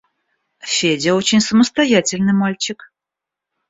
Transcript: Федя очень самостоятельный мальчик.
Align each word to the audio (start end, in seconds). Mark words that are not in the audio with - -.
Федя 0.63 1.13
очень 1.13 1.41
самостоятельный 1.41 2.33
мальчик. 2.33 2.91